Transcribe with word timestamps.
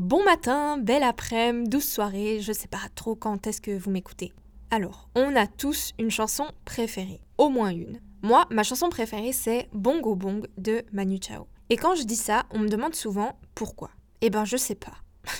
Bon 0.00 0.24
matin, 0.24 0.78
belle 0.78 1.02
après-midi, 1.02 1.68
douce 1.68 1.84
soirée, 1.84 2.40
je 2.40 2.54
sais 2.54 2.68
pas 2.68 2.80
trop 2.94 3.14
quand 3.14 3.46
est-ce 3.46 3.60
que 3.60 3.76
vous 3.76 3.90
m'écoutez. 3.90 4.32
Alors, 4.70 5.10
on 5.14 5.36
a 5.36 5.46
tous 5.46 5.92
une 5.98 6.10
chanson 6.10 6.46
préférée, 6.64 7.20
au 7.36 7.50
moins 7.50 7.68
une. 7.68 8.00
Moi, 8.22 8.46
ma 8.50 8.62
chanson 8.62 8.88
préférée 8.88 9.34
c'est 9.34 9.68
Bongo 9.74 10.14
Bong 10.14 10.48
de 10.56 10.84
Manu 10.90 11.18
Chao. 11.20 11.48
Et 11.68 11.76
quand 11.76 11.96
je 11.96 12.04
dis 12.04 12.16
ça, 12.16 12.46
on 12.50 12.60
me 12.60 12.68
demande 12.68 12.94
souvent 12.94 13.38
pourquoi. 13.54 13.90
Eh 14.22 14.30
ben, 14.30 14.46
je 14.46 14.56
sais 14.56 14.74
pas. 14.74 14.94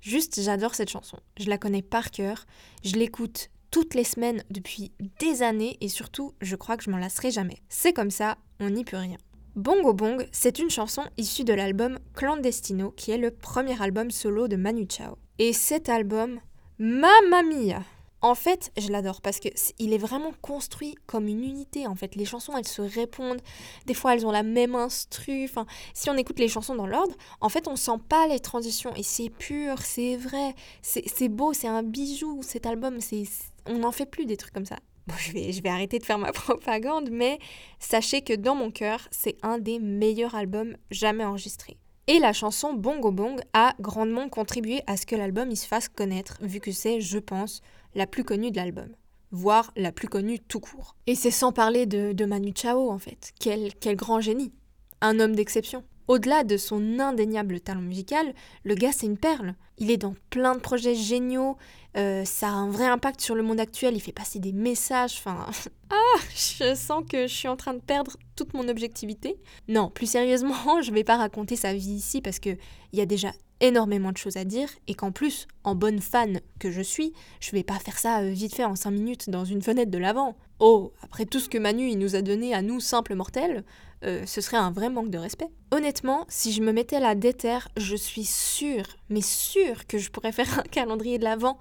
Juste, 0.00 0.42
j'adore 0.42 0.74
cette 0.74 0.90
chanson. 0.90 1.20
Je 1.38 1.48
la 1.48 1.56
connais 1.56 1.82
par 1.82 2.10
cœur, 2.10 2.46
je 2.82 2.96
l'écoute 2.96 3.48
toutes 3.70 3.94
les 3.94 4.02
semaines 4.02 4.42
depuis 4.50 4.90
des 5.20 5.44
années 5.44 5.78
et 5.80 5.88
surtout, 5.88 6.34
je 6.40 6.56
crois 6.56 6.76
que 6.76 6.82
je 6.82 6.90
m'en 6.90 6.98
lasserai 6.98 7.30
jamais. 7.30 7.62
C'est 7.68 7.92
comme 7.92 8.10
ça, 8.10 8.38
on 8.58 8.70
n'y 8.70 8.84
peut 8.84 8.96
rien. 8.96 9.18
Bongo 9.56 9.92
Bong, 9.92 10.28
c'est 10.30 10.60
une 10.60 10.70
chanson 10.70 11.02
issue 11.16 11.42
de 11.42 11.52
l'album 11.52 11.98
Clandestino, 12.14 12.92
qui 12.92 13.10
est 13.10 13.18
le 13.18 13.32
premier 13.32 13.80
album 13.82 14.12
solo 14.12 14.46
de 14.46 14.54
Manu 14.54 14.86
Chao. 14.88 15.16
Et 15.40 15.52
cet 15.52 15.88
album, 15.88 16.38
mamma 16.78 17.42
mia 17.42 17.82
en 18.22 18.34
fait, 18.34 18.70
je 18.76 18.92
l'adore 18.92 19.22
parce 19.22 19.40
que 19.40 19.48
il 19.78 19.94
est 19.94 19.98
vraiment 19.98 20.32
construit 20.42 20.94
comme 21.06 21.26
une 21.26 21.42
unité. 21.42 21.86
En 21.86 21.94
fait, 21.94 22.16
les 22.16 22.26
chansons, 22.26 22.54
elles 22.54 22.68
se 22.68 22.82
répondent. 22.82 23.40
Des 23.86 23.94
fois, 23.94 24.14
elles 24.14 24.26
ont 24.26 24.30
la 24.30 24.42
même 24.42 24.74
instru. 24.74 25.44
Enfin, 25.44 25.64
si 25.94 26.10
on 26.10 26.16
écoute 26.18 26.38
les 26.38 26.48
chansons 26.48 26.74
dans 26.74 26.86
l'ordre, 26.86 27.14
en 27.40 27.48
fait, 27.48 27.66
on 27.66 27.76
sent 27.76 27.98
pas 28.10 28.26
les 28.26 28.38
transitions. 28.38 28.94
Et 28.94 29.02
c'est 29.02 29.30
pur, 29.30 29.80
c'est 29.80 30.16
vrai, 30.16 30.54
c'est 30.82 31.28
beau, 31.28 31.54
c'est 31.54 31.66
un 31.66 31.82
bijou. 31.82 32.40
Cet 32.42 32.66
album, 32.66 33.00
c'est 33.00 33.24
on 33.64 33.78
n'en 33.78 33.92
fait 33.92 34.06
plus 34.06 34.26
des 34.26 34.36
trucs 34.36 34.52
comme 34.52 34.66
ça. 34.66 34.76
Bon, 35.06 35.14
je 35.18 35.32
vais, 35.32 35.52
je 35.52 35.62
vais 35.62 35.68
arrêter 35.68 35.98
de 35.98 36.04
faire 36.04 36.18
ma 36.18 36.32
propagande, 36.32 37.10
mais 37.10 37.38
sachez 37.78 38.22
que 38.22 38.34
dans 38.34 38.54
mon 38.54 38.70
cœur, 38.70 39.08
c'est 39.10 39.36
un 39.42 39.58
des 39.58 39.78
meilleurs 39.78 40.34
albums 40.34 40.76
jamais 40.90 41.24
enregistrés. 41.24 41.78
Et 42.06 42.18
la 42.18 42.32
chanson 42.32 42.72
Bongo 42.72 43.12
Bong 43.12 43.40
a 43.52 43.74
grandement 43.78 44.28
contribué 44.28 44.82
à 44.88 44.96
ce 44.96 45.06
que 45.06 45.14
l'album 45.14 45.54
se 45.54 45.66
fasse 45.66 45.88
connaître, 45.88 46.38
vu 46.40 46.58
que 46.58 46.72
c'est, 46.72 47.00
je 47.00 47.18
pense, 47.18 47.60
la 47.94 48.06
plus 48.06 48.24
connue 48.24 48.50
de 48.50 48.56
l'album, 48.56 48.88
voire 49.30 49.70
la 49.76 49.92
plus 49.92 50.08
connue 50.08 50.40
tout 50.40 50.60
court. 50.60 50.96
Et 51.06 51.14
c'est 51.14 51.30
sans 51.30 51.52
parler 51.52 51.86
de, 51.86 52.24
Manu 52.24 52.52
Chao 52.54 52.90
en 52.90 52.98
fait. 52.98 53.32
Quel, 53.38 53.74
quel 53.76 53.94
grand 53.94 54.20
génie. 54.20 54.52
Un 55.00 55.20
homme 55.20 55.36
d'exception. 55.36 55.84
Au-delà 56.10 56.42
de 56.42 56.56
son 56.56 56.98
indéniable 56.98 57.60
talent 57.60 57.82
musical, 57.82 58.34
le 58.64 58.74
gars 58.74 58.90
c'est 58.90 59.06
une 59.06 59.16
perle. 59.16 59.54
Il 59.78 59.92
est 59.92 59.96
dans 59.96 60.16
plein 60.30 60.56
de 60.56 60.60
projets 60.60 60.96
géniaux, 60.96 61.56
euh, 61.96 62.24
ça 62.24 62.48
a 62.48 62.50
un 62.50 62.68
vrai 62.68 62.86
impact 62.86 63.20
sur 63.20 63.36
le 63.36 63.44
monde 63.44 63.60
actuel, 63.60 63.94
il 63.94 64.00
fait 64.00 64.10
passer 64.10 64.40
des 64.40 64.50
messages, 64.50 65.14
enfin... 65.18 65.46
ah, 65.90 66.20
je 66.34 66.74
sens 66.74 67.02
que 67.08 67.26
je 67.26 67.34
suis 67.34 67.48
en 67.48 67.56
train 67.56 67.74
de 67.74 67.80
perdre 67.80 68.16
toute 68.36 68.54
mon 68.54 68.68
objectivité. 68.68 69.36
Non, 69.68 69.90
plus 69.90 70.06
sérieusement, 70.06 70.80
je 70.82 70.92
vais 70.92 71.04
pas 71.04 71.16
raconter 71.16 71.56
sa 71.56 71.74
vie 71.74 71.92
ici 71.92 72.20
parce 72.20 72.38
que 72.38 72.50
il 72.92 72.98
y 72.98 73.02
a 73.02 73.06
déjà 73.06 73.32
énormément 73.60 74.10
de 74.10 74.16
choses 74.16 74.36
à 74.36 74.44
dire 74.44 74.68
et 74.88 74.94
qu'en 74.94 75.12
plus, 75.12 75.46
en 75.64 75.74
bonne 75.74 76.00
fan 76.00 76.40
que 76.58 76.70
je 76.70 76.80
suis, 76.80 77.12
je 77.40 77.50
vais 77.52 77.62
pas 77.62 77.78
faire 77.78 77.98
ça 77.98 78.20
euh, 78.20 78.30
vite 78.30 78.54
fait 78.54 78.64
en 78.64 78.74
5 78.74 78.90
minutes 78.90 79.30
dans 79.30 79.44
une 79.44 79.62
fenêtre 79.62 79.90
de 79.90 79.98
l'avant. 79.98 80.36
Oh, 80.60 80.92
après 81.02 81.26
tout 81.26 81.40
ce 81.40 81.48
que 81.48 81.58
Manu 81.58 81.90
il 81.90 81.98
nous 81.98 82.16
a 82.16 82.22
donné 82.22 82.54
à 82.54 82.62
nous 82.62 82.80
simples 82.80 83.14
mortels, 83.14 83.64
euh, 84.04 84.24
ce 84.24 84.40
serait 84.40 84.56
un 84.56 84.70
vrai 84.70 84.88
manque 84.88 85.10
de 85.10 85.18
respect. 85.18 85.50
Honnêtement, 85.72 86.24
si 86.28 86.52
je 86.52 86.62
me 86.62 86.72
mettais 86.72 87.00
la 87.00 87.14
déterre, 87.14 87.68
je 87.76 87.96
suis 87.96 88.24
sûre, 88.24 88.86
mais 89.10 89.20
sûre 89.20 89.86
que 89.86 89.98
je 89.98 90.10
pourrais 90.10 90.32
faire 90.32 90.58
un 90.58 90.62
calendrier 90.70 91.18
de 91.18 91.24
l'avant 91.24 91.58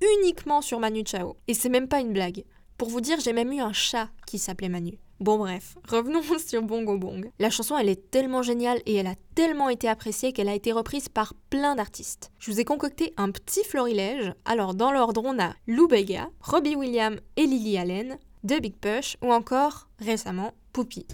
uniquement 0.00 0.60
sur 0.60 0.80
Manu 0.80 1.02
Chao. 1.04 1.36
Et 1.48 1.54
c'est 1.54 1.70
même 1.70 1.88
pas 1.88 2.00
une 2.00 2.12
blague. 2.12 2.44
Pour 2.78 2.90
vous 2.90 3.00
dire, 3.00 3.18
j'ai 3.18 3.32
même 3.32 3.52
eu 3.52 3.58
un 3.58 3.72
chat 3.72 4.08
qui 4.24 4.38
s'appelait 4.38 4.68
Manu. 4.68 5.00
Bon 5.18 5.36
bref, 5.36 5.76
revenons 5.88 6.22
sur 6.38 6.62
Bongo 6.62 6.96
Bong. 6.96 7.28
La 7.40 7.50
chanson 7.50 7.76
elle 7.76 7.88
est 7.88 8.08
tellement 8.12 8.40
géniale 8.42 8.80
et 8.86 8.94
elle 8.94 9.08
a 9.08 9.16
tellement 9.34 9.68
été 9.68 9.88
appréciée 9.88 10.32
qu'elle 10.32 10.48
a 10.48 10.54
été 10.54 10.70
reprise 10.70 11.08
par 11.08 11.34
plein 11.50 11.74
d'artistes. 11.74 12.30
Je 12.38 12.52
vous 12.52 12.60
ai 12.60 12.64
concocté 12.64 13.14
un 13.16 13.32
petit 13.32 13.64
florilège. 13.64 14.32
Alors 14.44 14.74
dans 14.74 14.92
l'ordre 14.92 15.22
on 15.24 15.40
a 15.40 15.54
Lou 15.66 15.88
Bega, 15.88 16.30
Robbie 16.40 16.76
Williams 16.76 17.18
et 17.36 17.46
Lily 17.46 17.78
Allen, 17.78 18.16
The 18.46 18.62
Big 18.62 18.76
Push 18.76 19.16
ou 19.22 19.32
encore 19.32 19.88
récemment 19.98 20.54
Poupie. 20.72 21.08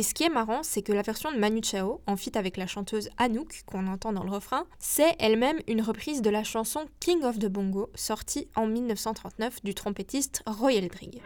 Et 0.00 0.02
ce 0.02 0.14
qui 0.14 0.24
est 0.24 0.30
marrant, 0.30 0.62
c'est 0.62 0.80
que 0.80 0.94
la 0.94 1.02
version 1.02 1.30
de 1.30 1.36
Manu 1.36 1.60
Chao, 1.62 2.00
en 2.06 2.16
fit 2.16 2.32
avec 2.34 2.56
la 2.56 2.66
chanteuse 2.66 3.10
Anouk, 3.18 3.64
qu'on 3.66 3.86
entend 3.86 4.14
dans 4.14 4.24
le 4.24 4.30
refrain, 4.30 4.64
c'est 4.78 5.14
elle-même 5.18 5.58
une 5.68 5.82
reprise 5.82 6.22
de 6.22 6.30
la 6.30 6.42
chanson 6.42 6.86
King 7.00 7.22
of 7.22 7.38
the 7.38 7.48
Bongo, 7.48 7.90
sortie 7.94 8.48
en 8.56 8.66
1939 8.66 9.62
du 9.62 9.74
trompettiste 9.74 10.42
Roy 10.46 10.72
Eldridge. 10.72 11.18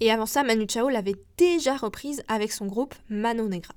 Et 0.00 0.10
avant 0.10 0.24
ça, 0.24 0.42
Manu 0.42 0.64
Chao 0.66 0.88
l'avait 0.88 1.16
déjà 1.36 1.76
reprise 1.76 2.22
avec 2.28 2.50
son 2.50 2.64
groupe 2.64 2.94
Mano 3.10 3.46
Negra. 3.46 3.74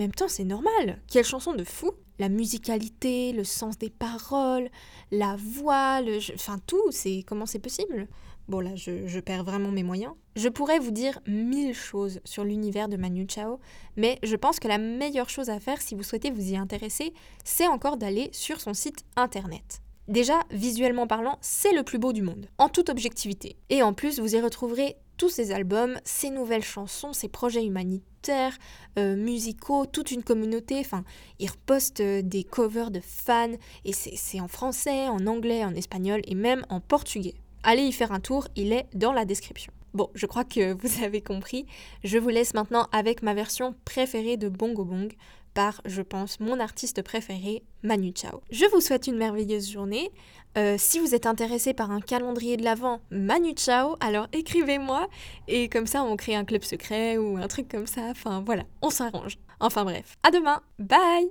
Même 0.00 0.12
temps, 0.12 0.28
c'est 0.28 0.44
normal. 0.44 1.00
Quelle 1.08 1.24
chanson 1.24 1.52
de 1.52 1.64
fou 1.64 1.92
La 2.18 2.28
musicalité, 2.28 3.32
le 3.32 3.44
sens 3.44 3.78
des 3.78 3.90
paroles, 3.90 4.68
la 5.10 5.36
voix, 5.36 6.00
le... 6.00 6.18
enfin 6.34 6.58
tout, 6.66 6.90
c'est 6.90 7.22
comment 7.26 7.46
c'est 7.46 7.58
possible 7.58 8.08
Bon 8.48 8.60
là, 8.60 8.74
je, 8.74 9.06
je, 9.06 9.20
perds 9.20 9.44
vraiment 9.44 9.70
mes 9.70 9.84
moyens. 9.84 10.12
Je 10.34 10.48
pourrais 10.48 10.80
vous 10.80 10.90
dire 10.90 11.20
mille 11.26 11.74
choses 11.74 12.20
sur 12.24 12.42
l'univers 12.42 12.88
de 12.88 12.96
Manu 12.96 13.26
Chao, 13.28 13.60
mais 13.96 14.18
je 14.24 14.34
pense 14.34 14.58
que 14.58 14.66
la 14.66 14.78
meilleure 14.78 15.28
chose 15.28 15.50
à 15.50 15.60
faire 15.60 15.80
si 15.80 15.94
vous 15.94 16.02
souhaitez 16.02 16.30
vous 16.30 16.50
y 16.50 16.56
intéresser, 16.56 17.12
c'est 17.44 17.68
encore 17.68 17.96
d'aller 17.96 18.28
sur 18.32 18.60
son 18.60 18.74
site 18.74 19.04
internet. 19.16 19.82
Déjà, 20.08 20.40
visuellement 20.50 21.06
parlant, 21.06 21.38
c'est 21.40 21.72
le 21.72 21.84
plus 21.84 21.98
beau 21.98 22.12
du 22.12 22.22
monde, 22.22 22.48
en 22.58 22.68
toute 22.68 22.88
objectivité. 22.88 23.56
Et 23.68 23.84
en 23.84 23.92
plus, 23.92 24.18
vous 24.18 24.34
y 24.34 24.40
retrouverez 24.40 24.96
tous 25.16 25.28
ses 25.28 25.52
albums, 25.52 26.00
ses 26.02 26.30
nouvelles 26.30 26.64
chansons, 26.64 27.12
ses 27.12 27.28
projets 27.28 27.64
humanitaires, 27.64 28.09
euh, 28.28 29.16
musicaux, 29.16 29.86
toute 29.86 30.10
une 30.10 30.22
communauté. 30.22 30.78
Enfin, 30.80 31.04
il 31.38 31.50
reposte 31.50 32.00
euh, 32.00 32.22
des 32.22 32.44
covers 32.44 32.90
de 32.90 33.00
fans 33.00 33.52
et 33.84 33.92
c'est 33.92 34.40
en 34.40 34.48
français, 34.48 35.08
en 35.08 35.26
anglais, 35.26 35.64
en 35.64 35.74
espagnol 35.74 36.20
et 36.24 36.34
même 36.34 36.64
en 36.68 36.80
portugais. 36.80 37.34
Allez 37.62 37.82
y 37.82 37.92
faire 37.92 38.12
un 38.12 38.20
tour, 38.20 38.48
il 38.56 38.72
est 38.72 38.86
dans 38.94 39.12
la 39.12 39.24
description. 39.24 39.72
Bon, 39.92 40.08
je 40.14 40.26
crois 40.26 40.44
que 40.44 40.72
vous 40.72 41.04
avez 41.04 41.20
compris. 41.20 41.66
Je 42.04 42.18
vous 42.18 42.28
laisse 42.28 42.54
maintenant 42.54 42.88
avec 42.92 43.22
ma 43.22 43.34
version 43.34 43.74
préférée 43.84 44.36
de 44.36 44.48
Bongo 44.48 44.84
Bong 44.84 45.12
par, 45.54 45.80
je 45.84 46.02
pense, 46.02 46.40
mon 46.40 46.60
artiste 46.60 47.02
préféré, 47.02 47.62
Manu 47.82 48.12
Chao. 48.14 48.40
Je 48.50 48.64
vous 48.66 48.80
souhaite 48.80 49.06
une 49.06 49.16
merveilleuse 49.16 49.70
journée. 49.70 50.10
Euh, 50.58 50.76
si 50.78 50.98
vous 50.98 51.14
êtes 51.14 51.26
intéressé 51.26 51.74
par 51.74 51.90
un 51.90 52.00
calendrier 52.00 52.56
de 52.56 52.64
l'Avent 52.64 53.00
Manu 53.10 53.54
Chao, 53.56 53.96
alors 54.00 54.26
écrivez-moi 54.32 55.08
et 55.46 55.68
comme 55.68 55.86
ça 55.86 56.02
on 56.02 56.16
crée 56.16 56.34
un 56.34 56.44
club 56.44 56.64
secret 56.64 57.18
ou 57.18 57.36
un 57.36 57.46
truc 57.46 57.68
comme 57.68 57.86
ça. 57.86 58.02
Enfin 58.10 58.42
voilà, 58.44 58.64
on 58.82 58.90
s'arrange. 58.90 59.38
Enfin 59.60 59.84
bref, 59.84 60.16
à 60.22 60.30
demain. 60.30 60.60
Bye 60.78 61.30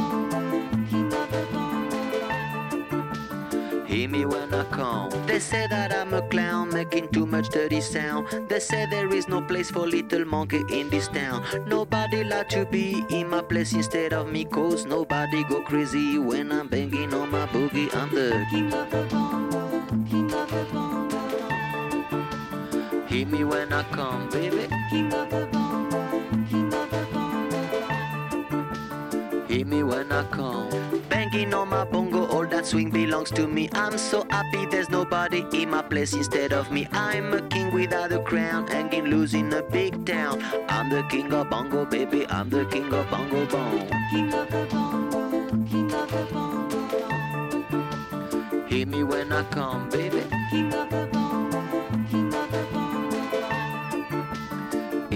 Hear 3.91 4.07
me 4.09 4.25
when 4.25 4.53
I 4.53 4.63
come. 4.65 5.09
They 5.27 5.39
say 5.39 5.67
that 5.67 5.93
I'm 5.93 6.13
a 6.13 6.21
clown 6.29 6.69
making 6.73 7.09
too 7.09 7.25
much 7.25 7.49
dirty 7.49 7.81
sound. 7.81 8.27
They 8.47 8.59
say 8.59 8.85
there 8.89 9.13
is 9.13 9.27
no 9.27 9.41
place 9.41 9.69
for 9.69 9.85
little 9.85 10.23
monkey 10.25 10.63
in 10.71 10.89
this 10.89 11.09
town. 11.09 11.43
Nobody 11.67 12.23
like 12.23 12.47
to 12.49 12.65
be 12.65 13.03
in 13.09 13.29
my 13.29 13.41
place 13.41 13.73
instead 13.73 14.13
of 14.13 14.31
me, 14.31 14.45
cause 14.45 14.85
nobody 14.85 15.43
go 15.43 15.61
crazy 15.61 16.17
when 16.17 16.51
I'm 16.53 16.67
banging 16.69 17.13
on 17.13 17.31
my 17.31 17.45
boogie. 17.47 17.93
I'm 17.93 18.09
the 18.15 18.45
King 18.49 18.73
of 18.73 18.89
the 18.91 19.03
bongo, 19.11 19.85
king 20.09 20.33
of 20.33 20.49
the 20.49 20.65
bongo, 20.73 21.19
Hear 23.07 23.25
me 23.27 23.43
when 23.43 23.73
I 23.73 23.83
come, 23.91 24.29
baby. 24.29 24.67
king 24.89 25.13
of 25.13 25.29
the 25.29 25.47
bongo, 25.51 26.21
king 26.49 26.73
of 26.73 26.89
the 26.91 27.05
bongo. 27.13 27.61
Hear 29.47 29.65
me 29.65 29.83
when 29.83 30.11
I 30.13 30.23
come. 30.31 30.69
Banging 31.09 31.53
on 31.53 31.69
my 31.69 31.83
bongo, 31.83 32.25
that 32.51 32.65
swing 32.65 32.89
belongs 32.89 33.31
to 33.31 33.47
me. 33.47 33.69
I'm 33.73 33.97
so 33.97 34.25
happy 34.29 34.65
there's 34.65 34.89
nobody 34.89 35.45
in 35.53 35.69
my 35.69 35.81
place 35.81 36.13
instead 36.13 36.53
of 36.53 36.69
me. 36.71 36.87
I'm 36.91 37.33
a 37.33 37.41
king 37.41 37.73
without 37.73 38.11
a 38.11 38.19
crown, 38.19 38.67
hanging 38.67 39.05
loose 39.05 39.33
in 39.33 39.51
a 39.53 39.61
big 39.63 40.05
town. 40.05 40.43
I'm 40.69 40.89
the 40.89 41.03
king 41.09 41.33
of 41.33 41.49
bongo, 41.49 41.85
baby. 41.85 42.27
I'm 42.29 42.49
the 42.49 42.65
king 42.65 42.93
of 42.93 43.09
bongo 43.09 43.45
bong. 43.47 43.87
King 44.11 44.33
of 44.33 44.49
the 44.51 44.67
bongo, 44.69 45.49
king 45.69 45.91
of 45.93 46.11
the 46.11 46.27
bongo, 46.31 46.77
Hear 48.67 48.85
me 48.85 49.03
when 49.03 49.31
I 49.31 49.43
come, 49.45 49.89
baby. 49.89 50.23
king 50.51 50.73
of 50.73 50.89
the 50.89 51.07
bongo, 51.11 51.20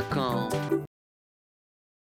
gmail.com 0.00 0.59